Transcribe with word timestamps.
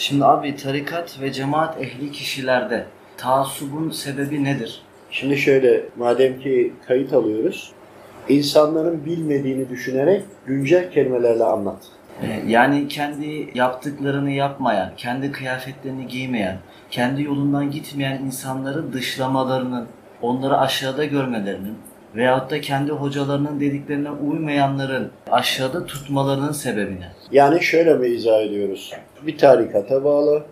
Şimdi 0.00 0.24
abi 0.24 0.56
tarikat 0.56 1.20
ve 1.20 1.32
cemaat 1.32 1.82
ehli 1.82 2.12
kişilerde 2.12 2.86
taassubun 3.16 3.90
sebebi 3.90 4.44
nedir? 4.44 4.82
Şimdi 5.10 5.36
şöyle, 5.36 5.82
madem 5.96 6.40
ki 6.40 6.72
kayıt 6.86 7.12
alıyoruz, 7.12 7.72
insanların 8.28 9.04
bilmediğini 9.04 9.68
düşünerek 9.70 10.22
güncel 10.46 10.90
kelimelerle 10.90 11.44
anlat. 11.44 11.82
Ee, 12.22 12.42
Yani 12.48 12.88
kendi 12.88 13.50
yaptıklarını 13.54 14.30
yapmayan, 14.30 14.92
kendi 14.96 15.32
kıyafetlerini 15.32 16.06
giymeyen, 16.06 16.58
kendi 16.90 17.22
yolundan 17.22 17.70
gitmeyen 17.70 18.22
insanları 18.22 18.92
dışlamalarının, 18.92 19.86
onları 20.22 20.58
aşağıda 20.58 21.04
görmelerinin 21.04 21.74
veyahut 22.16 22.50
da 22.50 22.60
kendi 22.60 22.92
hocalarının 22.92 23.60
dediklerine 23.60 24.10
uymayanların 24.10 25.10
aşağıda 25.30 25.86
tutmalarının 25.86 26.52
sebebi 26.52 27.00
ne? 27.00 27.08
Yani 27.32 27.62
şöyle 27.62 27.94
mi 27.94 28.06
izah 28.06 28.40
ediyoruz? 28.40 28.92
Bir 29.26 29.38
tarikata 29.38 30.04
bağlı, 30.04 30.42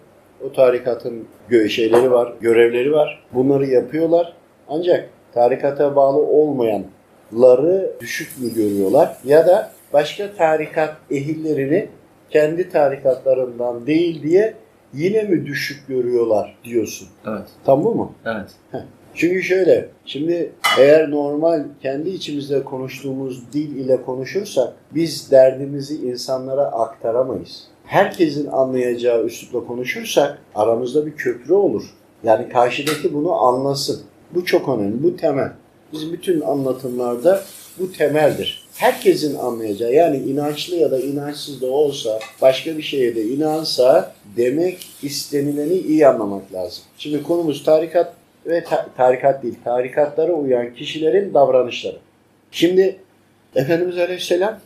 o 0.44 0.52
tarikatın 0.52 1.24
gö- 1.50 1.68
şeyleri 1.68 2.10
var, 2.10 2.32
görevleri 2.40 2.92
var. 2.92 3.22
Bunları 3.34 3.66
yapıyorlar. 3.66 4.32
Ancak 4.68 5.10
tarikata 5.34 5.96
bağlı 5.96 6.18
olmayanları 6.18 7.90
düşük 8.00 8.38
mü 8.40 8.54
görüyorlar? 8.54 9.16
Ya 9.24 9.46
da 9.46 9.70
başka 9.92 10.32
tarikat 10.34 10.96
ehillerini 11.10 11.88
kendi 12.30 12.68
tarikatlarından 12.70 13.86
değil 13.86 14.22
diye 14.22 14.54
yine 14.94 15.22
mi 15.22 15.46
düşük 15.46 15.88
görüyorlar 15.88 16.56
diyorsun. 16.64 17.08
Evet, 17.28 17.46
Tam 17.64 17.84
bu 17.84 17.94
mu? 17.94 18.12
evet. 18.26 18.50
Çünkü 19.14 19.42
şöyle, 19.42 19.88
şimdi 20.04 20.52
eğer 20.78 21.10
normal 21.10 21.64
kendi 21.82 22.10
içimizde 22.10 22.64
konuştuğumuz 22.64 23.52
dil 23.52 23.76
ile 23.76 24.02
konuşursak 24.02 24.72
biz 24.94 25.30
derdimizi 25.30 25.94
insanlara 26.06 26.62
aktaramayız. 26.62 27.64
Herkesin 27.88 28.46
anlayacağı 28.46 29.24
üslupla 29.24 29.66
konuşursak 29.66 30.38
aramızda 30.54 31.06
bir 31.06 31.12
köprü 31.12 31.54
olur. 31.54 31.84
Yani 32.24 32.48
karşıdaki 32.48 33.14
bunu 33.14 33.32
anlasın. 33.32 34.00
Bu 34.34 34.44
çok 34.44 34.68
önemli, 34.68 35.02
bu 35.02 35.16
temel. 35.16 35.52
Bizim 35.92 36.12
bütün 36.12 36.40
anlatımlarda 36.40 37.42
bu 37.78 37.92
temeldir. 37.92 38.68
Herkesin 38.74 39.38
anlayacağı 39.38 39.92
yani 39.92 40.16
inançlı 40.16 40.76
ya 40.76 40.90
da 40.90 41.00
inançsız 41.00 41.60
da 41.62 41.66
olsa 41.66 42.18
başka 42.42 42.76
bir 42.78 42.82
şeye 42.82 43.16
de 43.16 43.24
inansa 43.24 44.14
demek 44.36 44.88
istenileni 45.02 45.74
iyi 45.74 46.06
anlamak 46.06 46.52
lazım. 46.54 46.82
Şimdi 46.98 47.22
konumuz 47.22 47.64
tarikat 47.64 48.14
ve 48.46 48.64
ta- 48.64 48.86
tarikat 48.96 49.42
değil, 49.42 49.54
tarikatlara 49.64 50.32
uyan 50.32 50.74
kişilerin 50.74 51.34
davranışları. 51.34 51.96
Şimdi 52.50 52.96
Efendimiz 53.54 53.98
Aleyhisselam 53.98 54.58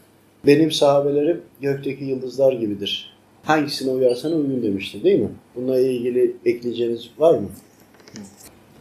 benim 0.46 0.72
sahabelerim 0.72 1.40
gökteki 1.60 2.04
yıldızlar 2.04 2.52
gibidir. 2.52 3.11
Hangisine 3.42 3.90
uyarsan 3.90 4.32
uygun 4.32 4.62
demişti 4.62 5.04
değil 5.04 5.20
mi? 5.20 5.28
Bununla 5.56 5.80
ilgili 5.80 6.36
ekleyeceğiniz 6.44 7.10
var 7.18 7.34
mı? 7.34 7.48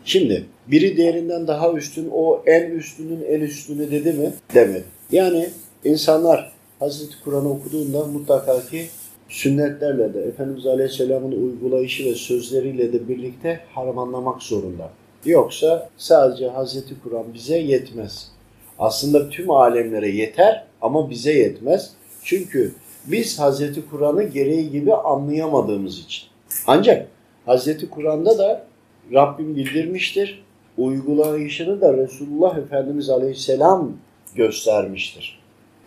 Şimdi 0.05 0.45
biri 0.67 0.97
diğerinden 0.97 1.47
daha 1.47 1.73
üstün, 1.73 2.09
o 2.13 2.43
en 2.45 2.71
üstünün 2.71 3.23
en 3.29 3.39
üstünü 3.39 3.91
dedi 3.91 4.13
mi? 4.13 4.33
Demedi. 4.53 4.83
Yani 5.11 5.49
insanlar 5.83 6.51
Hazreti 6.79 7.15
Kur'an'ı 7.23 7.51
okuduğunda 7.51 8.05
mutlaka 8.05 8.65
ki 8.69 8.85
sünnetlerle 9.29 10.13
de 10.13 10.21
Efendimiz 10.21 10.65
Aleyhisselam'ın 10.65 11.31
uygulayışı 11.31 12.05
ve 12.05 12.15
sözleriyle 12.15 12.93
de 12.93 13.07
birlikte 13.07 13.59
harmanlamak 13.73 14.43
zorunda. 14.43 14.89
Yoksa 15.25 15.89
sadece 15.97 16.47
Hazreti 16.47 16.95
Kur'an 17.03 17.33
bize 17.33 17.57
yetmez. 17.57 18.31
Aslında 18.79 19.29
tüm 19.29 19.51
alemlere 19.51 20.09
yeter 20.09 20.65
ama 20.81 21.09
bize 21.09 21.33
yetmez. 21.33 21.91
Çünkü 22.23 22.71
biz 23.05 23.39
Hazreti 23.39 23.89
Kur'an'ı 23.89 24.23
gereği 24.23 24.71
gibi 24.71 24.93
anlayamadığımız 24.93 25.99
için. 25.99 26.23
Ancak 26.67 27.07
Hazreti 27.45 27.89
Kur'an'da 27.89 28.37
da 28.37 28.65
Rabbim 29.13 29.55
bildirmiştir. 29.55 30.43
Uygulayışını 30.77 31.81
da 31.81 31.97
Resulullah 31.97 32.57
Efendimiz 32.57 33.09
Aleyhisselam 33.09 33.91
göstermiştir. 34.35 35.39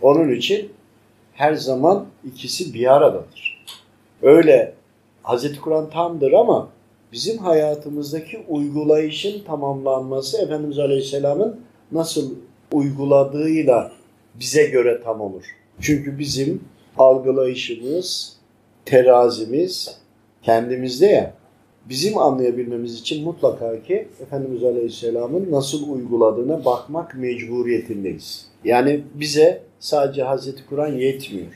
Onun 0.03 0.33
için 0.33 0.73
her 1.33 1.55
zaman 1.55 2.07
ikisi 2.25 2.75
bir 2.75 2.95
aradadır. 2.95 3.65
Öyle 4.23 4.75
Hazreti 5.23 5.61
Kur'an 5.61 5.91
tamdır 5.91 6.33
ama 6.33 6.69
bizim 7.13 7.39
hayatımızdaki 7.39 8.45
uygulayışın 8.49 9.45
tamamlanması 9.45 10.43
Efendimiz 10.43 10.79
Aleyhisselam'ın 10.79 11.61
nasıl 11.93 12.35
uyguladığıyla 12.73 13.93
bize 14.35 14.67
göre 14.67 15.01
tam 15.05 15.21
olur. 15.21 15.45
Çünkü 15.81 16.19
bizim 16.19 16.61
algılayışımız, 16.99 18.37
terazimiz 18.85 19.99
kendimizde 20.43 21.07
ya. 21.07 21.35
Bizim 21.89 22.19
anlayabilmemiz 22.19 23.01
için 23.01 23.25
mutlaka 23.25 23.83
ki 23.83 24.09
Efendimiz 24.23 24.65
Aleyhisselam'ın 24.65 25.51
nasıl 25.51 25.93
uyguladığına 25.93 26.65
bakmak 26.65 27.15
mecburiyetindeyiz. 27.15 28.47
Yani 28.65 29.01
bize 29.15 29.63
sadece 29.79 30.23
Hazreti 30.23 30.67
Kur'an 30.67 30.93
yetmiyor. 30.93 31.47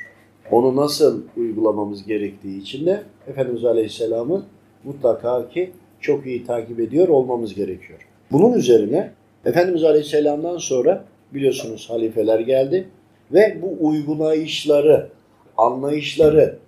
Onu 0.51 0.77
nasıl 0.77 1.23
uygulamamız 1.37 2.07
gerektiği 2.07 2.63
için 2.63 2.87
de 2.87 3.03
Efendimiz 3.27 3.65
Aleyhisselam'ı 3.65 4.43
mutlaka 4.85 5.49
ki 5.49 5.71
çok 6.01 6.27
iyi 6.27 6.45
takip 6.45 6.81
ediyor 6.81 7.09
olmamız 7.09 7.55
gerekiyor. 7.55 7.99
Bunun 8.33 8.53
üzerine 8.53 9.13
Efendimiz 9.45 9.85
Aleyhisselam'dan 9.85 10.59
sonra 10.59 11.05
biliyorsunuz 11.35 11.91
halifeler 11.91 12.41
geldi 12.41 12.89
ve 13.33 13.59
bu 13.63 13.89
uygulayışları, 13.89 15.09
anlayışları 15.59 16.59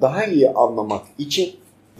daha 0.00 0.24
iyi 0.24 0.50
anlamak 0.50 1.02
için 1.18 1.50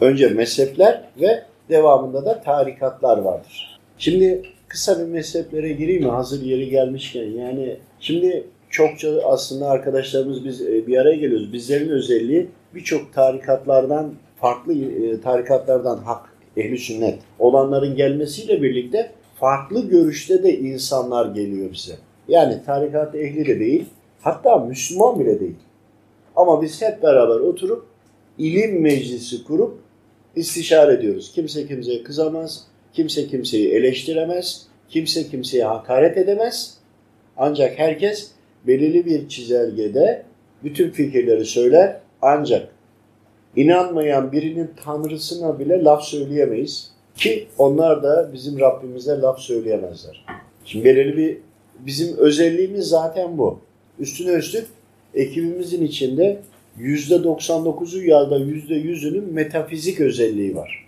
önce 0.01 0.27
mezhepler 0.27 1.03
ve 1.21 1.43
devamında 1.69 2.25
da 2.25 2.41
tarikatlar 2.41 3.17
vardır. 3.17 3.79
Şimdi 3.97 4.41
kısa 4.67 4.99
bir 4.99 5.05
mezheplere 5.05 5.73
gireyim 5.73 6.03
mi 6.03 6.09
hazır 6.09 6.41
yeri 6.41 6.69
gelmişken 6.69 7.25
yani 7.25 7.77
şimdi 7.99 8.47
çokça 8.69 9.21
aslında 9.25 9.69
arkadaşlarımız 9.69 10.45
biz 10.45 10.61
e, 10.61 10.87
bir 10.87 10.97
araya 10.97 11.15
geliyoruz. 11.15 11.53
Bizlerin 11.53 11.89
özelliği 11.89 12.49
birçok 12.75 13.13
tarikatlardan 13.13 14.13
farklı 14.35 14.73
e, 14.73 15.21
tarikatlardan 15.21 15.97
hak, 15.97 16.33
ehli 16.57 16.77
sünnet 16.77 17.19
olanların 17.39 17.95
gelmesiyle 17.95 18.61
birlikte 18.61 19.11
farklı 19.35 19.89
görüşte 19.89 20.43
de 20.43 20.59
insanlar 20.59 21.25
geliyor 21.25 21.71
bize. 21.73 21.95
Yani 22.27 22.63
tarikat 22.65 23.15
ehli 23.15 23.45
de 23.45 23.59
değil, 23.59 23.85
hatta 24.21 24.57
Müslüman 24.57 25.19
bile 25.19 25.39
değil. 25.39 25.55
Ama 26.37 26.61
biz 26.61 26.81
hep 26.81 27.03
beraber 27.03 27.39
oturup 27.39 27.85
ilim 28.37 28.81
meclisi 28.81 29.43
kurup 29.43 29.79
istişare 30.35 30.93
ediyoruz. 30.93 31.31
Kimse 31.35 31.67
kimseye 31.67 32.03
kızamaz, 32.03 32.67
kimse 32.93 33.27
kimseyi 33.27 33.69
eleştiremez, 33.69 34.67
kimse 34.89 35.27
kimseye 35.27 35.65
hakaret 35.65 36.17
edemez. 36.17 36.77
Ancak 37.37 37.79
herkes 37.79 38.31
belirli 38.67 39.05
bir 39.05 39.29
çizelgede 39.29 40.23
bütün 40.63 40.89
fikirleri 40.89 41.45
söyler. 41.45 41.99
Ancak 42.21 42.69
inanmayan 43.55 44.31
birinin 44.31 44.71
tanrısına 44.83 45.59
bile 45.59 45.83
laf 45.83 46.03
söyleyemeyiz. 46.03 46.91
Ki 47.15 47.47
onlar 47.57 48.03
da 48.03 48.29
bizim 48.33 48.59
Rabbimize 48.59 49.21
laf 49.21 49.39
söyleyemezler. 49.39 50.25
Şimdi 50.65 50.85
belirli 50.85 51.17
bir 51.17 51.37
bizim 51.79 52.17
özelliğimiz 52.17 52.87
zaten 52.87 53.37
bu. 53.37 53.59
Üstüne 53.99 54.31
üstlük 54.31 54.65
ekibimizin 55.17 55.85
içinde 55.85 56.39
%99'u 56.79 58.03
ya 58.03 58.31
da 58.31 58.39
%100'ünün 58.39 59.33
metafizik 59.33 59.99
özelliği 59.99 60.55
var. 60.55 60.87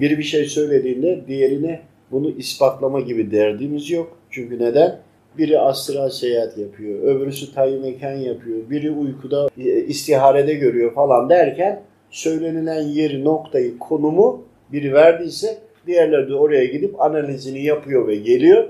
Biri 0.00 0.18
bir 0.18 0.22
şey 0.22 0.44
söylediğinde 0.44 1.20
diğerine 1.28 1.80
bunu 2.10 2.30
ispatlama 2.30 3.00
gibi 3.00 3.30
derdimiz 3.30 3.90
yok. 3.90 4.18
Çünkü 4.30 4.58
neden? 4.58 4.98
Biri 5.38 5.58
astral 5.58 6.10
seyahat 6.10 6.58
yapıyor, 6.58 7.02
öbürüsü 7.02 7.54
tayin 7.54 7.80
mekan 7.80 8.12
yapıyor, 8.12 8.70
biri 8.70 8.90
uykuda 8.90 9.48
e, 9.58 9.84
istiharede 9.84 10.54
görüyor 10.54 10.94
falan 10.94 11.30
derken 11.30 11.82
söylenilen 12.10 12.82
yeri, 12.82 13.24
noktayı, 13.24 13.78
konumu 13.78 14.44
biri 14.72 14.92
verdiyse 14.92 15.58
diğerleri 15.86 16.28
de 16.28 16.34
oraya 16.34 16.64
gidip 16.64 17.00
analizini 17.00 17.64
yapıyor 17.64 18.08
ve 18.08 18.16
geliyor. 18.16 18.68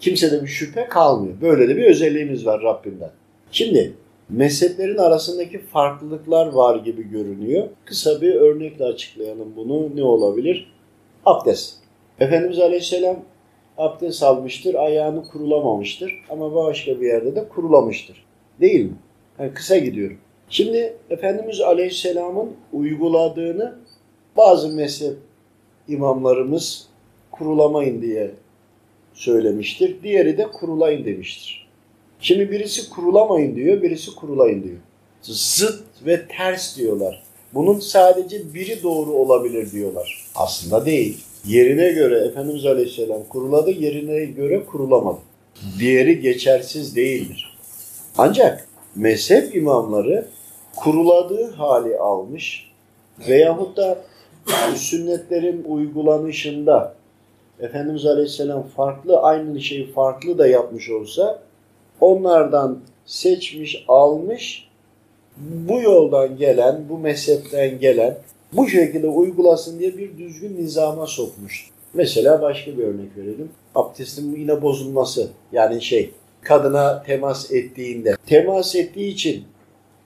Kimsede 0.00 0.42
bir 0.42 0.46
şüphe 0.48 0.86
kalmıyor. 0.88 1.34
Böyle 1.40 1.68
de 1.68 1.76
bir 1.76 1.84
özelliğimiz 1.84 2.46
var 2.46 2.62
Rabbimden. 2.62 3.10
Şimdi 3.50 3.92
mezheplerin 4.28 4.98
arasındaki 4.98 5.58
farklılıklar 5.58 6.46
var 6.46 6.76
gibi 6.76 7.10
görünüyor. 7.10 7.68
Kısa 7.84 8.20
bir 8.20 8.34
örnekle 8.34 8.84
açıklayalım 8.84 9.52
bunu. 9.56 9.96
Ne 9.96 10.02
olabilir? 10.02 10.72
Abdest. 11.26 11.74
Efendimiz 12.20 12.58
Aleyhisselam 12.58 13.16
abdest 13.78 14.22
almıştır, 14.22 14.74
ayağını 14.74 15.24
kurulamamıştır 15.24 16.24
ama 16.30 16.54
başka 16.54 17.00
bir 17.00 17.06
yerde 17.06 17.36
de 17.36 17.48
kurulamıştır. 17.48 18.24
Değil 18.60 18.84
mi? 18.84 18.96
Yani 19.38 19.54
kısa 19.54 19.78
gidiyorum. 19.78 20.18
Şimdi 20.48 20.96
Efendimiz 21.10 21.60
Aleyhisselam'ın 21.60 22.52
uyguladığını 22.72 23.74
bazı 24.36 24.68
mezhep 24.68 25.16
imamlarımız 25.88 26.88
kurulamayın 27.30 28.02
diye 28.02 28.30
söylemiştir. 29.14 30.02
Diğeri 30.02 30.38
de 30.38 30.46
kurulayın 30.46 31.04
demiştir. 31.04 31.65
Şimdi 32.20 32.50
birisi 32.50 32.90
kurulamayın 32.90 33.56
diyor, 33.56 33.82
birisi 33.82 34.14
kurulayın 34.14 34.62
diyor. 34.62 34.76
Zıt 35.22 35.82
ve 36.06 36.28
ters 36.28 36.76
diyorlar. 36.76 37.22
Bunun 37.54 37.80
sadece 37.80 38.54
biri 38.54 38.82
doğru 38.82 39.10
olabilir 39.10 39.72
diyorlar. 39.72 40.26
Aslında 40.34 40.86
değil. 40.86 41.18
Yerine 41.46 41.92
göre 41.92 42.18
Efendimiz 42.18 42.66
Aleyhisselam 42.66 43.24
kuruladı, 43.28 43.70
yerine 43.70 44.24
göre 44.24 44.64
kurulamadı. 44.64 45.18
Diğeri 45.78 46.20
geçersiz 46.20 46.96
değildir. 46.96 47.56
Ancak 48.18 48.68
mezhep 48.94 49.56
imamları 49.56 50.26
kuruladığı 50.76 51.50
hali 51.50 51.96
almış 51.96 52.70
veyahut 53.28 53.76
da 53.76 53.98
sünnetlerin 54.74 55.64
uygulanışında 55.64 56.94
Efendimiz 57.60 58.06
Aleyhisselam 58.06 58.66
farklı 58.76 59.20
aynı 59.20 59.60
şeyi 59.60 59.92
farklı 59.92 60.38
da 60.38 60.46
yapmış 60.46 60.90
olsa 60.90 61.42
onlardan 62.00 62.78
seçmiş, 63.06 63.84
almış 63.88 64.68
bu 65.38 65.80
yoldan 65.80 66.36
gelen, 66.36 66.84
bu 66.88 66.98
mezhepten 66.98 67.78
gelen 67.78 68.18
bu 68.52 68.68
şekilde 68.68 69.08
uygulasın 69.08 69.78
diye 69.78 69.98
bir 69.98 70.18
düzgün 70.18 70.56
nizama 70.56 71.06
sokmuş. 71.06 71.70
Mesela 71.94 72.42
başka 72.42 72.78
bir 72.78 72.84
örnek 72.84 73.16
verelim. 73.16 73.50
Abdestin 73.74 74.36
yine 74.36 74.62
bozulması. 74.62 75.28
Yani 75.52 75.82
şey, 75.82 76.10
kadına 76.42 77.02
temas 77.02 77.52
ettiğinde. 77.52 78.16
Temas 78.26 78.74
ettiği 78.74 79.08
için 79.08 79.44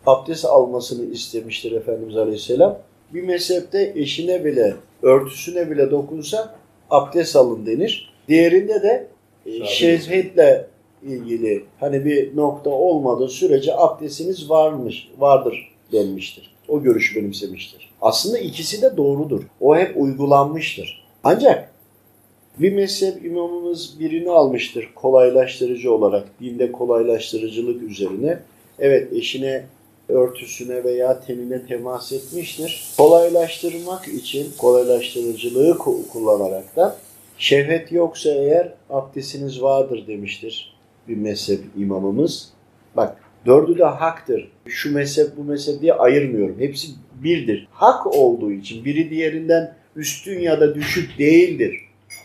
abdest 0.06 0.44
almasını 0.44 1.12
istemiştir 1.12 1.72
Efendimiz 1.72 2.16
Aleyhisselam. 2.16 2.78
Bir 3.14 3.22
mezhepte 3.22 3.92
eşine 3.96 4.44
bile, 4.44 4.74
örtüsüne 5.02 5.70
bile 5.70 5.90
dokunsa 5.90 6.54
abdest 6.90 7.36
alın 7.36 7.66
denir. 7.66 8.12
Diğerinde 8.28 8.82
de 8.82 9.06
e, 9.46 9.64
şehvetle 9.64 10.66
ilgili 11.02 11.64
hani 11.80 12.04
bir 12.04 12.36
nokta 12.36 12.70
olmadığı 12.70 13.28
sürece 13.28 13.76
abdestiniz 13.76 14.50
varmış, 14.50 15.08
vardır 15.18 15.72
denmiştir. 15.92 16.50
O 16.68 16.82
görüş 16.82 17.16
benimsemiştir. 17.16 17.90
Aslında 18.02 18.38
ikisi 18.38 18.82
de 18.82 18.96
doğrudur. 18.96 19.42
O 19.60 19.76
hep 19.76 19.96
uygulanmıştır. 19.96 21.04
Ancak 21.24 21.72
bir 22.58 22.72
mezhep 22.72 23.24
imamımız 23.24 24.00
birini 24.00 24.30
almıştır 24.30 24.88
kolaylaştırıcı 24.94 25.92
olarak, 25.92 26.28
dinde 26.40 26.72
kolaylaştırıcılık 26.72 27.82
üzerine. 27.82 28.38
Evet 28.78 29.12
eşine 29.12 29.64
örtüsüne 30.08 30.84
veya 30.84 31.20
tenine 31.20 31.66
temas 31.66 32.12
etmiştir. 32.12 32.84
Kolaylaştırmak 32.96 34.08
için 34.08 34.46
kolaylaştırıcılığı 34.58 35.78
kullanarak 36.12 36.76
da 36.76 36.96
şehvet 37.38 37.92
yoksa 37.92 38.30
eğer 38.30 38.72
abdestiniz 38.90 39.62
vardır 39.62 40.06
demiştir 40.06 40.79
bir 41.10 41.16
mezhep 41.16 41.60
imamımız. 41.76 42.52
Bak 42.96 43.16
dördü 43.46 43.78
de 43.78 43.84
haktır. 43.84 44.52
Şu 44.66 44.94
mezhep 44.94 45.36
bu 45.36 45.44
mezhep 45.44 45.80
diye 45.80 45.92
ayırmıyorum. 45.92 46.56
Hepsi 46.58 46.88
birdir. 47.14 47.68
Hak 47.72 48.06
olduğu 48.06 48.52
için 48.52 48.84
biri 48.84 49.10
diğerinden 49.10 49.74
üstün 49.96 50.40
ya 50.40 50.60
da 50.60 50.74
düşük 50.74 51.18
değildir. 51.18 51.76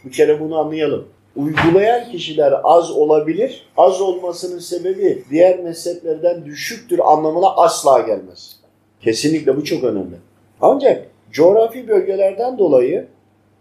Bir 0.06 0.12
kere 0.12 0.40
bunu 0.40 0.60
anlayalım. 0.60 1.08
Uygulayan 1.36 2.12
kişiler 2.12 2.54
az 2.64 2.92
olabilir. 2.92 3.68
Az 3.78 4.02
olmasının 4.02 4.60
sebebi 4.60 5.24
diğer 5.30 5.60
mezheplerden 5.60 6.46
düşüktür 6.46 7.00
anlamına 7.04 7.50
asla 7.50 8.02
gelmez. 8.02 8.60
Kesinlikle 9.02 9.58
bu 9.58 9.64
çok 9.64 9.84
önemli. 9.84 10.16
Ancak 10.62 11.08
coğrafi 11.32 11.88
bölgelerden 11.88 12.58
dolayı 12.58 13.08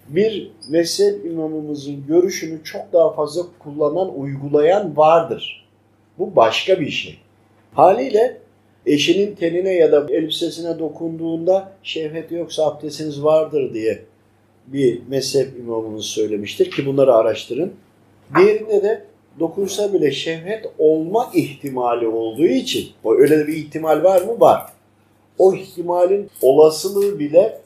bir 0.09 0.51
mezhep 0.69 1.25
imamımızın 1.27 2.06
görüşünü 2.06 2.65
çok 2.65 2.93
daha 2.93 3.12
fazla 3.12 3.43
kullanan, 3.59 4.21
uygulayan 4.21 4.97
vardır. 4.97 5.67
Bu 6.19 6.37
başka 6.37 6.81
bir 6.81 6.91
şey. 6.91 7.19
Haliyle 7.75 8.41
eşinin 8.87 9.35
tenine 9.35 9.75
ya 9.75 9.93
da 9.93 10.06
elbisesine 10.11 10.79
dokunduğunda 10.79 11.73
şehvet 11.83 12.33
yoksa 12.33 12.67
abdestiniz 12.67 13.25
vardır 13.25 13.75
diye 13.75 14.03
bir 14.67 15.01
mezhep 15.09 15.59
imamımız 15.59 16.05
söylemiştir 16.05 16.71
ki 16.71 16.87
bunları 16.87 17.15
araştırın. 17.15 17.73
Diğerinde 18.37 18.83
de 18.83 19.05
dokunsa 19.41 19.93
bile 19.93 20.11
şehvet 20.12 20.67
olma 20.79 21.31
ihtimali 21.35 22.06
olduğu 22.06 22.47
için, 22.47 22.89
o 23.05 23.15
öyle 23.15 23.47
bir 23.47 23.56
ihtimal 23.56 24.03
var 24.03 24.23
mı? 24.23 24.41
Var. 24.41 24.62
O 25.39 25.55
ihtimalin 25.55 26.31
olasılığı 26.43 27.19
bile 27.19 27.61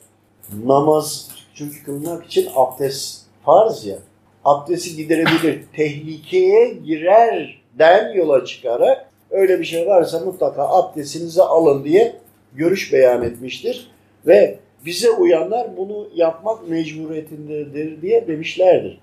namaz 0.64 1.28
çünkü 1.58 1.84
kılmak 1.84 2.26
için 2.26 2.48
abdest 2.54 3.22
farz 3.44 3.86
ya. 3.86 3.98
Abdesti 4.44 4.96
giderebilir. 4.96 5.64
Tehlikeye 5.76 6.74
girerden 6.84 8.14
yola 8.14 8.44
çıkarak 8.44 9.10
öyle 9.30 9.60
bir 9.60 9.64
şey 9.64 9.86
varsa 9.86 10.20
mutlaka 10.20 10.68
abdestinizi 10.68 11.42
alın 11.42 11.84
diye 11.84 12.16
görüş 12.54 12.92
beyan 12.92 13.22
etmiştir. 13.22 13.90
Ve 14.26 14.58
bize 14.86 15.10
uyanlar 15.10 15.76
bunu 15.76 16.08
yapmak 16.14 16.68
mecburiyetindedir 16.68 18.02
diye 18.02 18.26
demişlerdir. 18.26 19.00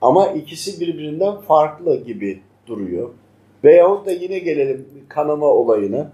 Ama 0.00 0.26
ikisi 0.26 0.80
birbirinden 0.80 1.36
farklı 1.36 2.04
gibi 2.04 2.40
duruyor. 2.66 3.10
Veyahut 3.64 4.06
da 4.06 4.10
yine 4.10 4.38
gelelim 4.38 4.86
kanama 5.08 5.46
olayına. 5.46 6.12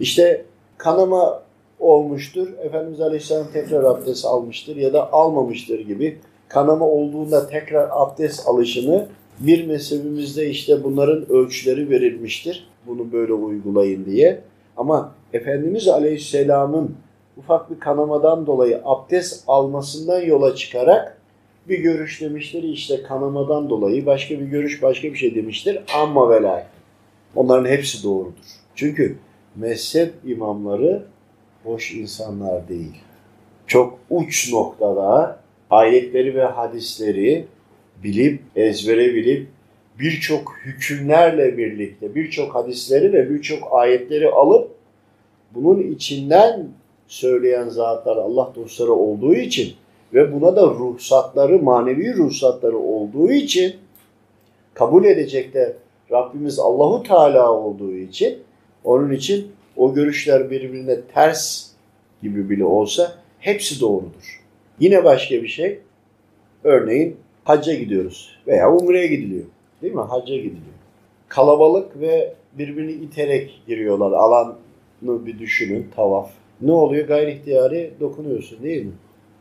İşte 0.00 0.44
kanama 0.78 1.42
olmuştur. 1.80 2.48
Efendimiz 2.62 3.00
Aleyhisselam 3.00 3.46
tekrar 3.52 3.84
abdest 3.84 4.24
almıştır 4.24 4.76
ya 4.76 4.92
da 4.92 5.12
almamıştır 5.12 5.80
gibi 5.80 6.18
kanama 6.48 6.86
olduğunda 6.86 7.46
tekrar 7.46 7.88
abdest 7.92 8.48
alışını 8.48 9.06
bir 9.40 9.66
mezhebimizde 9.66 10.50
işte 10.50 10.84
bunların 10.84 11.30
ölçüleri 11.30 11.90
verilmiştir. 11.90 12.68
Bunu 12.86 13.12
böyle 13.12 13.32
uygulayın 13.32 14.04
diye. 14.04 14.40
Ama 14.76 15.12
Efendimiz 15.32 15.88
Aleyhisselam'ın 15.88 16.94
ufak 17.36 17.70
bir 17.70 17.80
kanamadan 17.80 18.46
dolayı 18.46 18.80
abdest 18.84 19.44
almasından 19.46 20.20
yola 20.20 20.54
çıkarak 20.54 21.20
bir 21.68 21.78
görüş 21.78 22.20
demiştir 22.20 22.62
işte 22.62 23.02
kanamadan 23.02 23.70
dolayı 23.70 24.06
başka 24.06 24.40
bir 24.40 24.44
görüş 24.44 24.82
başka 24.82 25.08
bir 25.08 25.16
şey 25.16 25.34
demiştir 25.34 25.78
ama 25.94 26.30
velayet. 26.30 26.66
Onların 27.36 27.68
hepsi 27.70 28.04
doğrudur. 28.04 28.32
Çünkü 28.74 29.16
mezhep 29.56 30.14
imamları 30.24 31.02
boş 31.64 31.92
insanlar 31.92 32.68
değil. 32.68 32.96
Çok 33.66 33.98
uç 34.10 34.52
noktada 34.52 35.40
ayetleri 35.70 36.34
ve 36.34 36.44
hadisleri 36.44 37.46
bilip, 38.04 38.40
ezbere 38.56 39.14
bilip 39.14 39.48
birçok 39.98 40.56
hükümlerle 40.64 41.58
birlikte 41.58 42.14
birçok 42.14 42.54
hadisleri 42.54 43.12
ve 43.12 43.30
birçok 43.30 43.68
ayetleri 43.72 44.28
alıp 44.28 44.70
bunun 45.54 45.78
içinden 45.78 46.68
söyleyen 47.08 47.68
zatlar 47.68 48.16
Allah 48.16 48.52
dostları 48.54 48.92
olduğu 48.92 49.34
için 49.34 49.74
ve 50.14 50.32
buna 50.32 50.56
da 50.56 50.66
ruhsatları, 50.66 51.62
manevi 51.62 52.14
ruhsatları 52.16 52.78
olduğu 52.78 53.30
için 53.30 53.74
kabul 54.74 55.04
edecek 55.04 55.54
de 55.54 55.76
Rabbimiz 56.12 56.58
Allahu 56.58 57.02
Teala 57.02 57.52
olduğu 57.52 57.94
için 57.94 58.38
onun 58.84 59.12
için 59.12 59.52
o 59.80 59.94
görüşler 59.94 60.50
birbirine 60.50 61.00
ters 61.14 61.70
gibi 62.22 62.50
bile 62.50 62.64
olsa 62.64 63.12
hepsi 63.38 63.80
doğrudur. 63.80 64.42
Yine 64.80 65.04
başka 65.04 65.42
bir 65.42 65.48
şey. 65.48 65.78
Örneğin 66.64 67.16
hacca 67.44 67.74
gidiyoruz 67.74 68.38
veya 68.46 68.72
umreye 68.72 69.06
gidiliyor. 69.06 69.44
Değil 69.82 69.94
mi? 69.94 70.00
Hacca 70.00 70.34
gidiliyor. 70.36 70.76
Kalabalık 71.28 72.00
ve 72.00 72.34
birbirini 72.52 72.92
iterek 72.92 73.62
giriyorlar. 73.66 74.12
Alanı 74.12 74.56
bir 75.02 75.38
düşünün. 75.38 75.86
Tavaf. 75.96 76.30
Ne 76.60 76.72
oluyor? 76.72 77.08
Gayri 77.08 77.32
ihtiyari 77.32 77.90
dokunuyorsun 78.00 78.62
değil 78.62 78.84
mi? 78.86 78.92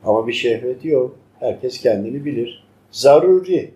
Ama 0.04 0.28
bir 0.28 0.34
şehvet 0.34 0.86
yok. 0.86 1.16
Herkes 1.40 1.82
kendini 1.82 2.26
bilir. 2.26 2.64
Zaruri. 2.92 3.72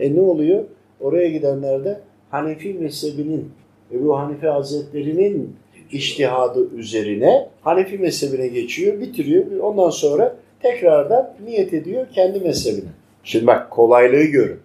E 0.00 0.14
ne 0.14 0.20
oluyor? 0.20 0.64
Oraya 1.00 1.28
gidenler 1.28 1.84
de 1.84 2.00
Hanefi 2.30 2.74
mezhebinin, 2.74 3.50
Ebu 3.92 4.18
Hanife 4.18 4.46
Hazretleri'nin 4.46 5.56
iştihadı 5.92 6.70
üzerine 6.76 7.48
Hanefi 7.62 7.98
mezhebine 7.98 8.48
geçiyor, 8.48 9.00
bitiriyor. 9.00 9.58
Ondan 9.60 9.90
sonra 9.90 10.36
tekrardan 10.62 11.34
niyet 11.44 11.74
ediyor 11.74 12.06
kendi 12.14 12.40
mezhebine. 12.40 12.90
Şimdi 13.24 13.46
bak 13.46 13.70
kolaylığı 13.70 14.22
görün. 14.22 14.58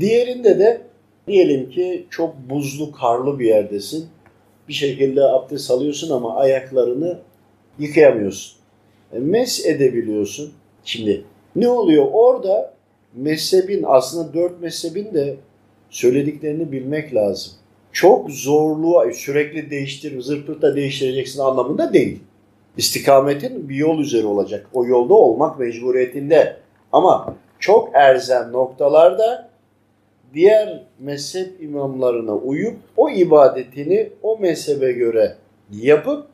Diğerinde 0.00 0.58
de 0.58 0.80
diyelim 1.26 1.70
ki 1.70 2.06
çok 2.10 2.34
buzlu, 2.50 2.92
karlı 2.92 3.38
bir 3.38 3.46
yerdesin. 3.46 4.06
Bir 4.68 4.74
şekilde 4.74 5.22
abdest 5.22 5.70
alıyorsun 5.70 6.10
ama 6.10 6.36
ayaklarını 6.36 7.18
yıkayamıyorsun. 7.78 8.56
E, 9.12 9.18
mes 9.18 9.66
edebiliyorsun. 9.66 10.52
Şimdi 10.84 11.24
ne 11.56 11.68
oluyor? 11.68 12.06
Orada 12.12 12.74
mezhebin 13.14 13.84
aslında 13.86 14.34
dört 14.34 14.60
mezhebin 14.60 15.14
de 15.14 15.36
söylediklerini 15.90 16.72
bilmek 16.72 17.14
lazım 17.14 17.52
çok 17.96 18.30
zorluğa 18.30 19.12
sürekli 19.12 19.70
değiştir, 19.70 20.20
zırpırta 20.20 20.76
değiştireceksin 20.76 21.40
anlamında 21.40 21.92
değil. 21.92 22.20
İstikametin 22.76 23.68
bir 23.68 23.74
yol 23.74 23.98
üzeri 23.98 24.26
olacak. 24.26 24.66
O 24.72 24.86
yolda 24.86 25.14
olmak 25.14 25.58
mecburiyetinde. 25.58 26.56
Ama 26.92 27.34
çok 27.58 27.90
erzen 27.94 28.52
noktalarda 28.52 29.50
diğer 30.34 30.82
mezhep 30.98 31.62
imamlarına 31.62 32.34
uyup 32.34 32.76
o 32.96 33.10
ibadetini 33.10 34.08
o 34.22 34.38
mezhebe 34.38 34.92
göre 34.92 35.36
yapıp 35.72 36.26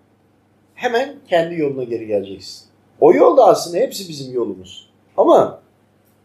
hemen 0.75 1.14
kendi 1.28 1.61
yoluna 1.61 1.85
geri 1.85 2.07
geleceksin. 2.07 2.69
O 3.00 3.14
yol 3.14 3.37
da 3.37 3.47
aslında 3.47 3.76
hepsi 3.76 4.09
bizim 4.09 4.35
yolumuz. 4.35 4.88
Ama 5.16 5.62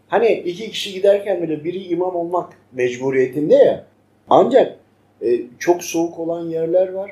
hani 0.07 0.31
iki 0.31 0.71
kişi 0.71 0.93
giderken 0.93 1.41
bile 1.41 1.63
biri 1.63 1.83
imam 1.83 2.15
olmak 2.15 2.53
mecburiyetinde 2.71 3.55
ya. 3.55 3.85
Ancak 4.29 4.86
e, 5.21 5.41
çok 5.59 5.83
soğuk 5.83 6.19
olan 6.19 6.45
yerler 6.45 6.93
var. 6.93 7.11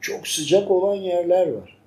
Çok 0.00 0.28
sıcak 0.28 0.70
olan 0.70 0.94
yerler 0.94 1.52
var. 1.52 1.78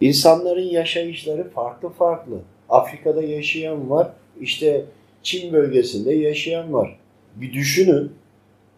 İnsanların 0.00 0.68
yaşayışları 0.68 1.50
farklı 1.50 1.88
farklı. 1.88 2.38
Afrika'da 2.68 3.22
yaşayan 3.22 3.90
var. 3.90 4.12
İşte 4.40 4.84
Çin 5.22 5.52
bölgesinde 5.52 6.14
yaşayan 6.14 6.72
var. 6.72 6.98
Bir 7.36 7.52
düşünün. 7.52 8.12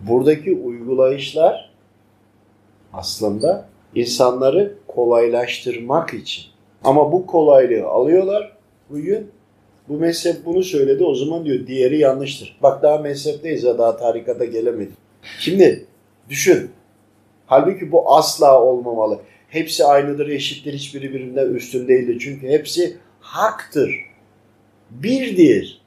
Buradaki 0.00 0.52
uygulayışlar 0.52 1.71
aslında 2.93 3.69
insanları 3.95 4.75
kolaylaştırmak 4.87 6.14
için. 6.14 6.45
Ama 6.85 7.12
bu 7.12 7.26
kolaylığı 7.26 7.87
alıyorlar. 7.87 8.57
Bugün 8.90 9.31
bu 9.88 9.95
mezhep 9.95 10.47
bunu 10.47 10.62
söyledi 10.62 11.04
o 11.04 11.14
zaman 11.14 11.45
diyor 11.45 11.66
diğeri 11.66 11.99
yanlıştır. 11.99 12.57
Bak 12.62 12.83
daha 12.83 12.99
mezhepteyiz 12.99 13.64
ya 13.64 13.78
daha 13.78 13.97
tarikata 13.97 14.45
gelemedik. 14.45 14.97
Şimdi 15.38 15.87
düşün. 16.28 16.71
Halbuki 17.47 17.93
bu 17.93 18.16
asla 18.16 18.62
olmamalı. 18.62 19.21
Hepsi 19.49 19.85
aynıdır, 19.85 20.28
eşittir, 20.28 20.75
hiçbiri 20.75 21.09
birbirinden 21.09 21.47
üstün 21.47 21.88
değildir. 21.88 22.19
Çünkü 22.21 22.49
hepsi 22.49 22.97
haktır. 23.21 24.00
Birdir. 24.90 25.81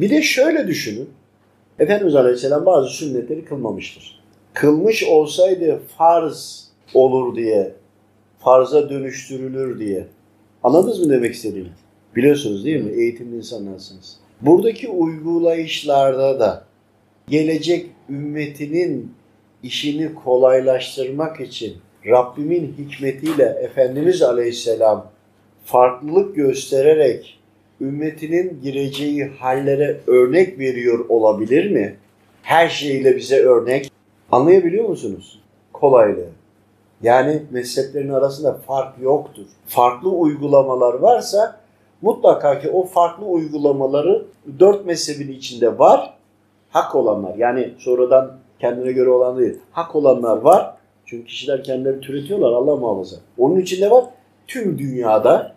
Bir 0.00 0.10
de 0.10 0.22
şöyle 0.22 0.66
düşünün. 0.66 1.10
Efendimiz 1.78 2.14
Aleyhisselam 2.14 2.66
bazı 2.66 2.88
sünnetleri 2.88 3.44
kılmamıştır. 3.44 4.22
Kılmış 4.54 5.04
olsaydı 5.04 5.80
farz 5.98 6.68
olur 6.94 7.36
diye, 7.36 7.72
farza 8.38 8.90
dönüştürülür 8.90 9.78
diye. 9.78 10.06
Anladınız 10.62 11.00
mı 11.00 11.12
demek 11.12 11.34
istediğimi? 11.34 11.72
Biliyorsunuz 12.16 12.64
değil 12.64 12.84
mi? 12.84 12.90
Eğitimli 12.90 13.36
insanlarsınız. 13.36 14.16
Buradaki 14.40 14.88
uygulayışlarda 14.88 16.40
da 16.40 16.64
gelecek 17.28 17.86
ümmetinin 18.10 19.14
işini 19.62 20.14
kolaylaştırmak 20.14 21.40
için 21.40 21.76
Rabbimin 22.06 22.74
hikmetiyle 22.78 23.44
Efendimiz 23.44 24.22
Aleyhisselam 24.22 25.06
farklılık 25.64 26.36
göstererek 26.36 27.38
ümmetinin 27.80 28.60
gireceği 28.62 29.24
hallere 29.24 30.00
örnek 30.06 30.58
veriyor 30.58 31.08
olabilir 31.08 31.70
mi? 31.70 31.96
Her 32.42 32.68
şeyle 32.68 33.16
bize 33.16 33.40
örnek. 33.42 33.92
Anlayabiliyor 34.32 34.88
musunuz? 34.88 35.40
Kolaylığı. 35.72 36.28
Yani 37.02 37.42
mezheplerin 37.50 38.08
arasında 38.08 38.54
fark 38.54 38.98
yoktur. 39.02 39.46
Farklı 39.66 40.10
uygulamalar 40.10 40.94
varsa 40.94 41.60
mutlaka 42.02 42.58
ki 42.60 42.70
o 42.70 42.86
farklı 42.86 43.24
uygulamaları 43.24 44.24
dört 44.58 44.86
mezhebin 44.86 45.32
içinde 45.32 45.78
var. 45.78 46.14
Hak 46.70 46.94
olanlar 46.94 47.34
yani 47.34 47.74
sonradan 47.78 48.41
kendine 48.62 48.92
göre 48.92 49.10
olan 49.10 49.38
değil. 49.38 49.58
Hak 49.72 49.96
olanlar 49.96 50.36
var. 50.36 50.74
Çünkü 51.06 51.26
kişiler 51.26 51.64
kendileri 51.64 52.00
türetiyorlar 52.00 52.52
Allah 52.52 52.76
muhafaza. 52.76 53.16
Onun 53.38 53.60
içinde 53.60 53.90
var. 53.90 54.04
Tüm 54.46 54.78
dünyada, 54.78 55.54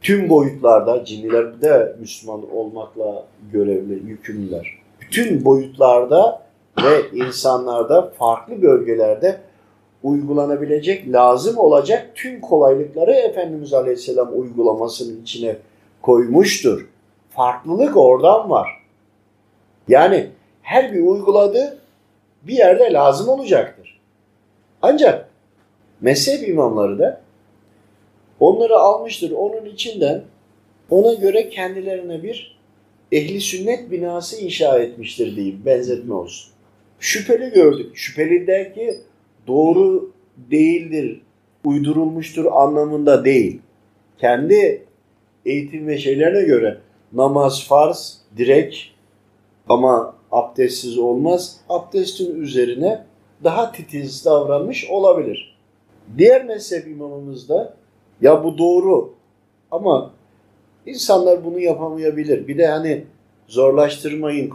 tüm 0.00 0.28
boyutlarda, 0.28 1.04
cinliler 1.04 1.62
de 1.62 1.96
Müslüman 2.00 2.54
olmakla 2.54 3.24
görevli, 3.52 3.92
yükümlüler. 3.92 4.78
Bütün 5.00 5.44
boyutlarda 5.44 6.42
ve 6.82 7.18
insanlarda 7.18 8.10
farklı 8.18 8.62
bölgelerde 8.62 9.40
uygulanabilecek, 10.02 11.12
lazım 11.12 11.58
olacak 11.58 12.10
tüm 12.14 12.40
kolaylıkları 12.40 13.12
Efendimiz 13.12 13.72
Aleyhisselam 13.74 14.40
uygulamasının 14.40 15.22
içine 15.22 15.56
koymuştur. 16.02 16.88
Farklılık 17.30 17.96
oradan 17.96 18.50
var. 18.50 18.68
Yani 19.88 20.26
her 20.62 20.92
bir 20.92 21.00
uyguladığı 21.00 21.78
bir 22.42 22.56
yerde 22.56 22.92
lazım 22.92 23.28
olacaktır. 23.28 24.00
Ancak 24.82 25.28
mezhep 26.00 26.48
imamları 26.48 26.98
da 26.98 27.20
onları 28.40 28.76
almıştır 28.76 29.30
onun 29.30 29.64
içinden 29.64 30.22
ona 30.90 31.14
göre 31.14 31.48
kendilerine 31.48 32.22
bir 32.22 32.58
ehli 33.12 33.40
sünnet 33.40 33.90
binası 33.90 34.36
inşa 34.36 34.78
etmiştir 34.78 35.36
diyeyim 35.36 35.62
benzetme 35.66 36.14
olsun. 36.14 36.52
Şüpheli 37.00 37.52
gördük. 37.52 37.96
Şüpheli 37.96 38.46
der 38.46 38.74
ki 38.74 39.00
doğru 39.46 40.12
değildir, 40.36 41.20
uydurulmuştur 41.64 42.44
anlamında 42.44 43.24
değil. 43.24 43.60
Kendi 44.18 44.84
eğitim 45.46 45.86
ve 45.86 45.98
şeylerine 45.98 46.42
göre 46.42 46.78
namaz 47.12 47.66
farz, 47.66 48.20
direkt 48.36 48.76
ama 49.68 50.17
abdestsiz 50.32 50.98
olmaz. 50.98 51.60
Abdestin 51.68 52.40
üzerine 52.40 53.04
daha 53.44 53.72
titiz 53.72 54.24
davranmış 54.24 54.90
olabilir. 54.90 55.58
Diğer 56.18 56.44
mezhep 56.44 56.86
imamımız 56.86 57.48
da 57.48 57.74
ya 58.20 58.44
bu 58.44 58.58
doğru 58.58 59.12
ama 59.70 60.10
insanlar 60.86 61.44
bunu 61.44 61.60
yapamayabilir. 61.60 62.48
Bir 62.48 62.58
de 62.58 62.66
hani 62.66 63.04
zorlaştırmayın, 63.48 64.48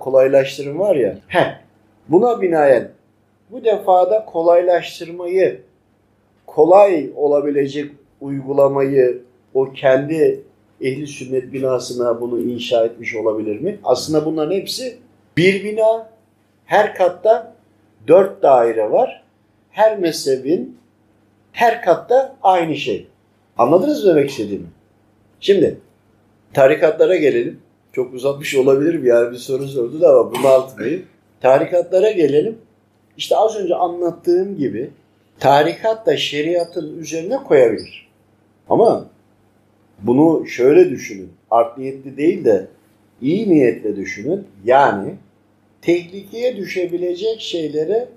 kolaylaştırın 0.00 0.78
var 0.78 0.96
ya. 0.96 1.18
Heh, 1.26 1.60
buna 2.08 2.40
binaen 2.40 2.90
bu 3.50 3.64
defada 3.64 4.24
kolaylaştırmayı, 4.24 5.60
kolay 6.46 7.10
olabilecek 7.16 7.90
uygulamayı 8.20 9.22
o 9.54 9.72
kendi 9.72 10.44
ehli 10.80 11.06
sünnet 11.06 11.52
binasına 11.52 12.20
bunu 12.20 12.40
inşa 12.40 12.84
etmiş 12.84 13.16
olabilir 13.16 13.60
mi? 13.60 13.78
Aslında 13.84 14.26
bunların 14.26 14.56
hepsi 14.56 14.98
bir 15.38 15.64
bina, 15.64 16.10
her 16.66 16.94
katta 16.94 17.54
dört 18.08 18.42
daire 18.42 18.90
var. 18.90 19.22
Her 19.70 19.98
mezhebin 19.98 20.78
her 21.52 21.82
katta 21.82 22.36
aynı 22.42 22.76
şey. 22.76 23.06
Anladınız 23.58 24.04
mı 24.04 24.10
demek 24.10 24.30
istediğimi? 24.30 24.66
Şimdi 25.40 25.78
tarikatlara 26.52 27.16
gelelim. 27.16 27.60
Çok 27.92 28.14
uzatmış 28.14 28.56
olabilirim 28.56 29.06
yani 29.06 29.30
bir 29.30 29.36
soru 29.36 29.68
sordu 29.68 30.00
da 30.00 30.08
ama 30.08 30.32
bunaltmayayım. 30.32 31.06
Tarikatlara 31.40 32.10
gelelim. 32.10 32.58
İşte 33.16 33.36
az 33.36 33.56
önce 33.56 33.74
anlattığım 33.74 34.56
gibi 34.56 34.90
tarikat 35.40 36.06
da 36.06 36.16
şeriatın 36.16 36.98
üzerine 36.98 37.36
koyabilir. 37.36 38.08
Ama 38.68 39.06
bunu 40.02 40.46
şöyle 40.46 40.90
düşünün. 40.90 41.30
Art 41.50 41.78
niyetli 41.78 42.16
değil 42.16 42.44
de 42.44 42.66
iyi 43.22 43.50
niyetle 43.50 43.96
düşünün. 43.96 44.46
Yani 44.64 45.14
tehlikeye 45.88 46.56
düşebilecek 46.56 47.40
şeylere 47.40 48.08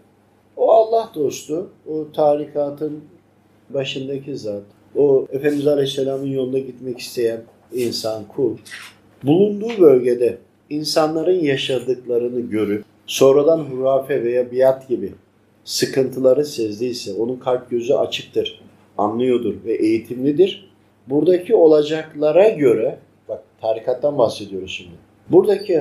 o 0.58 0.72
Allah 0.72 1.12
dostu, 1.16 1.70
o 1.88 2.12
tarikatın 2.12 3.04
başındaki 3.70 4.38
zat, 4.38 4.64
o 4.96 5.28
Efendimiz 5.32 5.68
Aleyhisselam'ın 5.68 6.28
yolunda 6.28 6.60
gitmek 6.60 7.00
isteyen 7.00 7.42
insan, 7.74 8.24
kul, 8.28 8.58
bulunduğu 9.24 9.82
bölgede 9.82 10.38
insanların 10.70 11.40
yaşadıklarını 11.40 12.42
görüp 12.42 12.86
sonradan 13.08 13.60
hurafe 13.60 14.24
veya 14.24 14.52
biat 14.52 14.88
gibi 14.88 15.14
sıkıntıları 15.64 16.46
sezdiyse, 16.46 17.14
onun 17.14 17.36
kalp 17.36 17.70
gözü 17.70 17.94
açıktır, 17.94 18.62
anlıyordur 18.98 19.56
ve 19.66 19.74
eğitimlidir. 19.74 20.72
Buradaki 21.08 21.56
olacaklara 21.56 22.50
göre, 22.50 22.98
bak 23.30 23.44
tarikattan 23.62 24.18
bahsediyoruz 24.18 24.72
şimdi. 24.72 24.96
Buradaki 25.30 25.74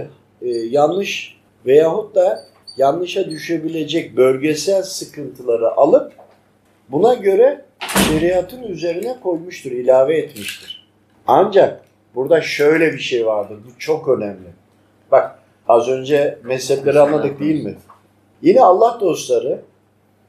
e, 0.42 0.48
yanlış 0.48 1.39
veyahut 1.66 2.14
da 2.14 2.44
yanlışa 2.76 3.30
düşebilecek 3.30 4.16
bölgesel 4.16 4.82
sıkıntıları 4.82 5.70
alıp 5.76 6.12
buna 6.88 7.14
göre 7.14 7.64
şeriatın 8.08 8.62
üzerine 8.62 9.16
koymuştur, 9.22 9.70
ilave 9.70 10.18
etmiştir. 10.18 10.88
Ancak 11.26 11.82
burada 12.14 12.40
şöyle 12.40 12.92
bir 12.92 12.98
şey 12.98 13.26
vardır, 13.26 13.58
bu 13.66 13.78
çok 13.78 14.08
önemli. 14.08 14.48
Bak 15.12 15.38
az 15.68 15.88
önce 15.88 16.38
mezhepleri 16.44 17.00
anladık 17.00 17.40
değil 17.40 17.64
mi? 17.64 17.74
Yine 18.42 18.60
Allah 18.60 18.98
dostları 19.00 19.60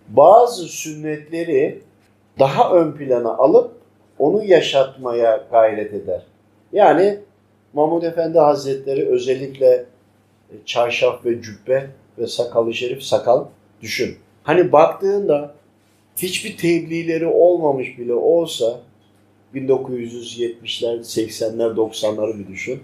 bazı 0.07 0.63
sünnetleri 0.63 1.81
daha 2.39 2.71
ön 2.71 2.91
plana 2.91 3.37
alıp 3.37 3.71
onu 4.19 4.43
yaşatmaya 4.43 5.43
gayret 5.51 5.93
eder. 5.93 6.21
Yani 6.73 7.19
Mahmud 7.73 8.03
Efendi 8.03 8.39
Hazretleri 8.39 9.09
özellikle 9.09 9.85
çarşaf 10.65 11.25
ve 11.25 11.41
cübbe 11.41 11.89
ve 12.17 12.27
sakalı 12.27 12.73
şerif 12.73 13.03
sakal 13.03 13.45
düşün. 13.81 14.17
Hani 14.43 14.71
baktığında 14.71 15.55
hiçbir 16.17 16.57
tebliğleri 16.57 17.27
olmamış 17.27 17.99
bile 17.99 18.13
olsa 18.13 18.79
1970'ler, 19.55 20.99
80'ler, 20.99 21.75
90'ları 21.75 22.39
bir 22.39 22.47
düşün. 22.47 22.79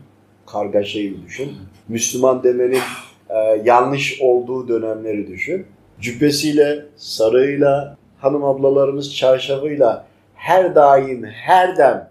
Kargaşayı 0.46 1.18
bir 1.18 1.26
düşün. 1.26 1.52
Müslüman 1.88 2.44
demenin 2.44 2.82
e, 3.30 3.62
yanlış 3.66 4.22
olduğu 4.22 4.68
dönemleri 4.68 5.28
düşün. 5.28 5.66
Cübbesiyle, 6.02 6.86
sarığıyla, 6.96 7.98
hanım 8.18 8.44
ablalarımız 8.44 9.16
çarşafıyla 9.16 10.08
her 10.36 10.76
daim, 10.76 11.24
her 11.24 11.78
dem 11.78 12.10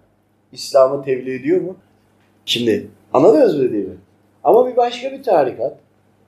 İslam'ı 0.53 1.05
tebliğ 1.05 1.35
ediyor 1.35 1.61
mu? 1.61 1.77
Şimdi 2.45 2.89
anladınız 3.13 3.57
mı 3.57 3.73
değil 3.73 3.89
mi? 3.89 3.97
Ama 4.47 4.67
bir 4.67 4.77
başka 4.77 5.13
bir 5.13 5.23
tarikat, 5.23 5.77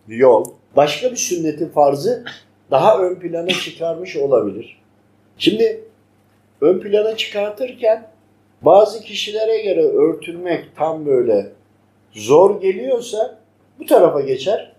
yol, 0.08 0.44
başka 0.76 1.10
bir 1.10 1.16
sünnetin 1.16 1.68
farzı 1.68 2.24
daha 2.70 2.98
ön 2.98 3.14
plana 3.14 3.48
çıkarmış 3.48 4.16
olabilir. 4.16 4.82
Şimdi 5.38 5.84
ön 6.60 6.80
plana 6.80 7.16
çıkartırken 7.16 8.08
bazı 8.62 9.00
kişilere 9.00 9.62
göre 9.62 9.82
örtülmek 9.82 10.76
tam 10.76 11.06
böyle 11.06 11.52
zor 12.12 12.60
geliyorsa 12.60 13.38
bu 13.78 13.86
tarafa 13.86 14.20
geçer. 14.20 14.72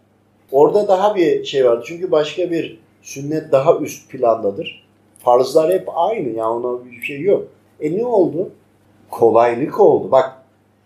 Orada 0.52 0.88
daha 0.88 1.16
bir 1.16 1.46
şey 1.46 1.66
var. 1.66 1.84
Çünkü 1.88 2.12
başka 2.12 2.52
bir 2.52 2.80
sünnet 3.02 3.52
daha 3.52 3.78
üst 3.78 4.10
plandadır. 4.10 4.88
Farzlar 5.20 5.74
hep 5.74 5.90
aynı. 5.96 6.30
Ya 6.30 6.52
ona 6.52 6.86
bir 6.86 7.02
şey 7.02 7.22
yok. 7.22 7.48
E 7.80 7.98
ne 7.98 8.06
oldu? 8.06 8.52
Kolaylık 9.10 9.80
oldu. 9.80 10.12
Bak 10.12 10.34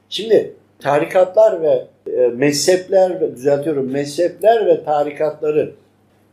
şimdi 0.09 0.55
tarikatlar 0.79 1.61
ve 1.61 1.92
mezhepler 2.35 3.21
ve 3.21 3.35
düzeltiyorum 3.35 3.91
mezhepler 3.91 4.65
ve 4.65 4.83
tarikatları 4.83 5.73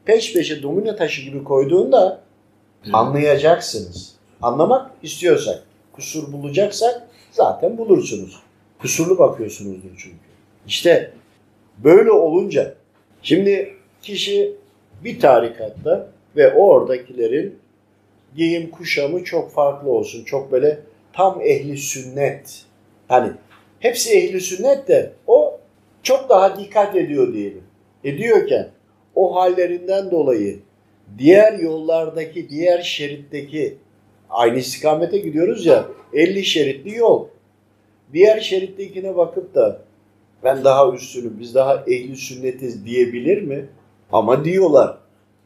peş 0.05 0.33
peşe 0.33 0.63
domino 0.63 0.97
taşı 0.97 1.23
gibi 1.23 1.45
koyduğunda 1.45 2.21
anlayacaksınız. 2.93 4.15
Anlamak 4.43 4.91
istiyorsak, 5.03 5.63
kusur 5.93 6.33
bulacaksak 6.33 7.09
zaten 7.33 7.79
bulursunuz. 7.79 8.41
Kusurlu 8.79 9.19
bakıyorsunuzdur 9.19 9.91
çünkü. 9.99 10.17
İşte 10.67 11.13
böyle 11.85 12.11
olunca 12.11 12.75
şimdi 13.23 13.75
kişi 14.03 14.53
bir 15.05 15.21
tarikatta 15.21 16.09
ve 16.37 16.55
oradakilerin 16.55 17.59
giyim 18.37 18.71
kuşamı 18.71 19.25
çok 19.25 19.53
farklı 19.53 19.91
olsun. 19.91 20.25
Çok 20.25 20.53
böyle 20.53 20.81
tam 21.13 21.41
ehli 21.41 21.79
sünnet. 21.79 22.65
Hani 23.09 23.31
hepsi 23.81 24.19
ehli 24.19 24.41
sünnet 24.41 24.89
de 24.89 25.13
o 25.27 25.40
çok 26.03 26.29
daha 26.29 26.59
dikkat 26.59 26.97
ediyor 26.97 27.33
diyelim. 27.33 27.63
Ediyorken 28.05 28.71
o 29.15 29.35
hallerinden 29.35 30.11
dolayı 30.11 30.59
diğer 31.19 31.59
yollardaki, 31.59 32.51
diğer 32.51 32.83
şeritteki 32.83 33.77
aynı 34.31 34.59
istikamete 34.59 35.19
gidiyoruz 35.19 35.67
ya 35.67 35.87
50 36.13 36.45
şeritli 36.45 36.95
yol. 36.95 37.29
Diğer 38.13 38.41
şerittekine 38.41 39.17
bakıp 39.17 39.55
da 39.55 39.83
ben 40.45 40.65
daha 40.65 40.93
üstünüm, 40.93 41.37
biz 41.41 41.55
daha 41.55 41.85
ehli 41.87 42.17
sünnetiz 42.17 42.87
diyebilir 42.87 43.43
mi? 43.43 43.67
Ama 44.13 44.45
diyorlar. 44.45 44.99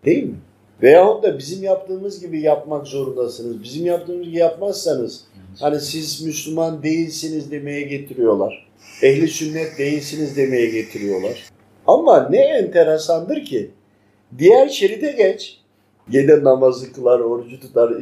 Değil 0.05 0.25
mi? 0.25 0.37
Veyahut 0.83 1.23
da 1.23 1.39
bizim 1.39 1.65
yaptığımız 1.65 2.21
gibi 2.21 2.41
yapmak 2.41 2.87
zorundasınız. 2.87 3.63
Bizim 3.63 3.87
yaptığımız 3.87 4.27
gibi 4.27 4.37
yapmazsanız 4.37 5.25
hani 5.61 5.81
siz 5.81 6.23
Müslüman 6.23 6.83
değilsiniz 6.83 7.51
demeye 7.51 7.83
getiriyorlar. 7.83 8.67
Ehli 9.03 9.29
sünnet 9.29 9.79
değilsiniz 9.79 10.37
demeye 10.37 10.67
getiriyorlar. 10.67 11.45
Ama 11.87 12.29
ne 12.31 12.39
enteresandır 12.39 13.45
ki 13.45 13.71
diğer 14.39 14.69
şeride 14.69 15.13
geç. 15.13 15.61
Gene 16.11 16.45
namazı 16.45 16.93
kılar, 16.93 17.21
orucu 17.21 17.61
tutar. 17.61 17.93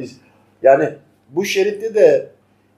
Yani 0.63 0.89
bu 1.29 1.45
şeritte 1.45 1.95
de 1.95 2.29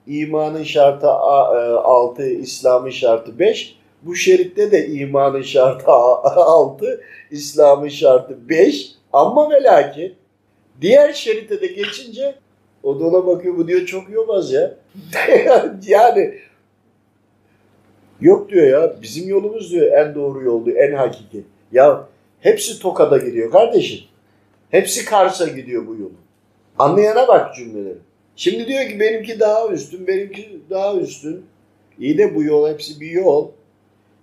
imanın 0.07 0.63
şartı 0.63 1.09
6, 1.09 2.29
İslam'ın 2.29 2.89
şartı 2.89 3.39
5. 3.39 3.75
Bu 4.01 4.15
şeritte 4.15 4.71
de 4.71 4.87
imanın 4.87 5.41
şartı 5.41 5.91
6, 5.91 7.01
İslam'ın 7.31 7.89
şartı 7.89 8.49
5. 8.49 8.91
Ama 9.13 9.49
ve 9.49 9.63
lakin 9.63 10.15
diğer 10.81 11.13
şerite 11.13 11.61
de 11.61 11.67
geçince 11.67 12.35
o 12.83 12.99
da 12.99 13.05
ona 13.05 13.27
bakıyor 13.27 13.57
bu 13.57 13.67
diyor 13.67 13.85
çok 13.85 14.09
yobaz 14.09 14.51
ya. 14.51 14.73
yani 15.87 16.33
yok 18.21 18.49
diyor 18.49 18.67
ya 18.67 18.95
bizim 19.01 19.29
yolumuz 19.29 19.71
diyor 19.71 19.91
en 19.91 20.15
doğru 20.15 20.43
yol 20.43 20.65
diyor 20.65 20.77
en 20.77 20.95
hakiki. 20.95 21.43
Ya 21.71 22.07
hepsi 22.39 22.79
Toka'da 22.79 23.17
gidiyor 23.17 23.51
kardeşim. 23.51 23.99
Hepsi 24.69 25.05
Kars'a 25.05 25.47
gidiyor 25.47 25.87
bu 25.87 25.95
yolun. 25.95 26.17
Anlayana 26.79 27.27
bak 27.27 27.55
cümleleri. 27.55 27.97
Şimdi 28.35 28.67
diyor 28.67 28.89
ki 28.89 28.99
benimki 28.99 29.39
daha 29.39 29.67
üstün, 29.67 30.07
benimki 30.07 30.59
daha 30.69 30.95
üstün. 30.95 31.45
İyi 31.99 32.17
de 32.17 32.35
bu 32.35 32.43
yol 32.43 32.69
hepsi 32.69 33.01
bir 33.01 33.11
yol. 33.11 33.51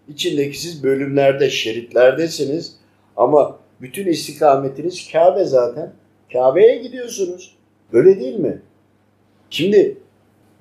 İçindeki 0.08 0.60
siz 0.60 0.82
bölümlerde, 0.82 1.50
şeritlerdesiniz. 1.50 2.76
Ama 3.16 3.58
bütün 3.80 4.06
istikametiniz 4.06 5.12
Kabe 5.12 5.44
zaten. 5.44 5.92
Kabe'ye 6.32 6.76
gidiyorsunuz. 6.76 7.56
Öyle 7.92 8.20
değil 8.20 8.38
mi? 8.38 8.62
Şimdi 9.50 9.96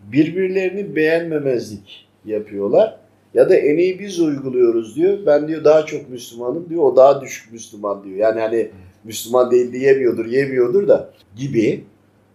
birbirlerini 0.03 0.95
beğenmemezlik 0.95 2.07
yapıyorlar. 2.25 2.97
Ya 3.33 3.49
da 3.49 3.55
en 3.55 3.77
iyi 3.77 3.99
biz 3.99 4.19
uyguluyoruz 4.19 4.95
diyor. 4.95 5.17
Ben 5.25 5.47
diyor 5.47 5.63
daha 5.63 5.85
çok 5.85 6.09
Müslümanım 6.09 6.69
diyor. 6.69 6.83
O 6.83 6.95
daha 6.95 7.21
düşük 7.21 7.53
Müslüman 7.53 8.03
diyor. 8.03 8.15
Yani 8.15 8.39
hani 8.41 8.71
Müslüman 9.03 9.51
değil 9.51 9.73
diyemiyordur, 9.73 10.25
yemiyordur 10.25 10.87
da 10.87 11.09
gibi. 11.35 11.83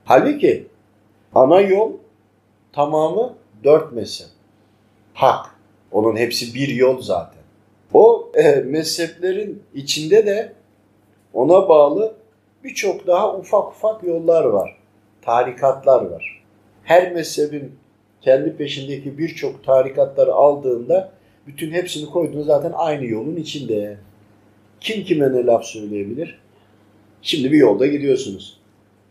Halbuki 0.04 0.66
ana 1.34 1.60
yol 1.60 1.92
tamamı 2.72 3.34
dört 3.64 3.92
mezhep. 3.92 4.28
Hak. 5.14 5.46
Onun 5.92 6.16
hepsi 6.16 6.54
bir 6.54 6.68
yol 6.68 7.00
zaten. 7.00 7.42
O 7.92 8.32
e, 8.34 8.54
mezheplerin 8.54 9.62
içinde 9.74 10.26
de 10.26 10.52
ona 11.34 11.68
bağlı 11.68 12.14
birçok 12.64 13.06
daha 13.06 13.36
ufak 13.36 13.68
ufak 13.68 14.04
yollar 14.04 14.44
var. 14.44 14.76
Tarikatlar 15.22 16.04
var. 16.04 16.42
Her 16.82 17.12
mezhebin 17.12 17.72
kendi 18.20 18.56
peşindeki 18.56 19.18
birçok 19.18 19.64
tarikatları 19.64 20.32
aldığında 20.32 21.12
bütün 21.46 21.70
hepsini 21.70 22.10
koyduğunda 22.10 22.42
zaten 22.42 22.72
aynı 22.74 23.06
yolun 23.06 23.36
içinde. 23.36 23.96
Kim 24.80 25.04
kime 25.04 25.32
ne 25.32 25.46
laf 25.46 25.64
söyleyebilir? 25.64 26.38
Şimdi 27.22 27.52
bir 27.52 27.58
yolda 27.58 27.86
gidiyorsunuz. 27.86 28.60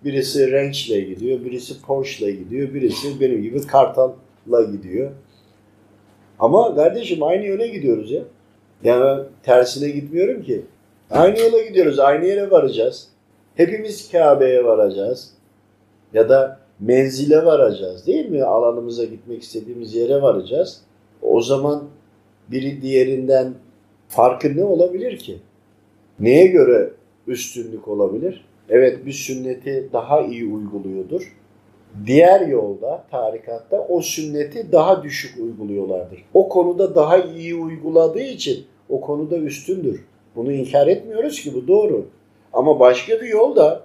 Birisi 0.04 0.52
Range'le 0.52 1.00
gidiyor, 1.00 1.46
birisi 1.46 1.82
Porsche'la 1.82 2.30
gidiyor, 2.30 2.74
birisi 2.74 3.20
benim 3.20 3.41
gibi 3.41 3.62
Kartal'la 3.62 4.63
gidiyor. 4.63 5.12
Ama 6.39 6.76
kardeşim 6.76 7.24
aynı 7.24 7.46
yöne 7.46 7.68
gidiyoruz 7.68 8.12
ya. 8.12 8.24
Yani 8.84 9.24
tersine 9.44 9.89
gitmiyorum 9.89 10.44
ki. 10.44 10.62
Aynı 11.12 11.39
yola 11.39 11.62
gidiyoruz, 11.62 12.00
aynı 12.00 12.26
yere 12.26 12.52
varacağız. 12.52 13.08
Hepimiz 13.56 14.12
Kabe'ye 14.12 14.65
varacağız. 14.65 15.32
Ya 16.13 16.30
da 16.30 16.60
menzile 16.80 17.46
varacağız 17.46 18.08
değil 18.08 18.30
mi? 18.30 18.44
Alanımıza 18.44 19.04
gitmek 19.04 19.44
istediğimiz 19.44 19.96
yere 19.96 20.22
varacağız. 20.22 20.82
O 21.22 21.42
zaman 21.42 21.84
biri 22.52 22.82
diğerinden 22.82 23.54
farkı 24.08 24.58
ne 24.58 24.64
olabilir 24.64 25.18
ki? 25.18 25.38
Neye 26.20 26.48
göre 26.48 26.92
üstünlük 27.28 27.88
olabilir? 27.88 28.46
Evet 28.70 29.06
bir 29.06 29.12
sünneti 29.12 29.90
daha 29.94 30.22
iyi 30.22 30.46
uyguluyordur. 30.46 31.36
Diğer 32.06 32.48
yolda, 32.48 33.04
tarikatta 33.12 33.88
o 33.90 34.02
sünneti 34.02 34.72
daha 34.72 35.04
düşük 35.04 35.40
uyguluyorlardır. 35.40 36.26
O 36.34 36.50
konuda 36.50 36.96
daha 36.96 37.18
iyi 37.18 37.56
uyguladığı 37.56 38.24
için 38.24 38.66
o 38.90 39.02
konuda 39.02 39.38
üstündür. 39.38 40.06
Bunu 40.36 40.52
inkar 40.52 40.88
etmiyoruz 40.88 41.42
ki 41.42 41.54
bu 41.54 41.68
doğru. 41.68 42.06
Ama 42.54 42.80
başka 42.80 43.22
bir 43.22 43.28
yolda 43.28 43.85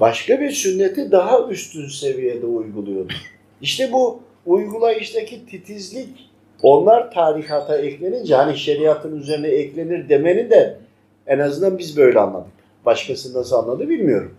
başka 0.00 0.40
bir 0.40 0.50
sünneti 0.50 1.12
daha 1.12 1.48
üstün 1.48 1.88
seviyede 1.88 2.46
uyguluyordur. 2.46 3.14
İşte 3.62 3.92
bu 3.92 4.20
uygulayıştaki 4.46 5.46
titizlik 5.46 6.30
onlar 6.62 7.12
tarikata 7.12 7.78
eklenince 7.78 8.34
hani 8.34 8.56
şeriatın 8.56 9.16
üzerine 9.20 9.48
eklenir 9.48 10.08
demeni 10.08 10.50
de 10.50 10.78
en 11.26 11.38
azından 11.38 11.78
biz 11.78 11.96
böyle 11.96 12.20
anladık. 12.20 12.52
Başkası 12.86 13.38
nasıl 13.38 13.56
anladı 13.56 13.88
bilmiyorum. 13.88 14.34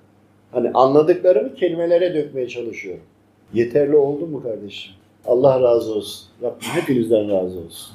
Hani 0.52 0.72
anladıklarımı 0.74 1.56
kelimelere 1.56 2.14
dökmeye 2.14 2.48
çalışıyorum. 2.48 3.04
Yeterli 3.54 3.96
oldu 3.96 4.28
mu 4.28 4.44
kardeşim? 4.44 4.94
Allah 5.26 5.62
razı 5.62 5.94
olsun. 5.94 6.28
Rabbim 6.42 6.70
hepinizden 6.70 7.30
razı 7.30 7.60
olsun. 7.60 7.88